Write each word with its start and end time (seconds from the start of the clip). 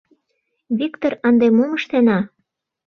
Виктыр, 0.77 1.13
ынде 1.27 1.47
мом 1.57 1.71
ыштена? 1.77 2.19